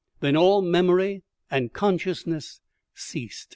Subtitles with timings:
[0.19, 1.21] Then all memory
[1.51, 2.59] and consciousness
[2.95, 3.49] ceased.